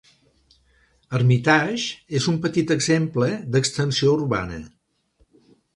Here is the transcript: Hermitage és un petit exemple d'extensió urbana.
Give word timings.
Hermitage 1.17 2.15
és 2.21 2.29
un 2.33 2.41
petit 2.47 2.75
exemple 2.79 3.31
d'extensió 3.57 4.19
urbana. 4.19 4.61